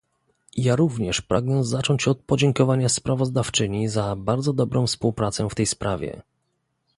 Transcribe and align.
Ja 0.55 0.75
również 0.75 1.21
pragnę 1.21 1.63
zacząć 1.63 2.07
od 2.07 2.19
podziękowania 2.19 2.89
sprawozdawczyni 2.89 3.87
za 3.89 4.15
bardzo 4.15 4.53
dobrą 4.53 4.87
współpracę 4.87 5.49
w 5.49 5.55
tej 5.55 5.65
sprawie 5.65 6.21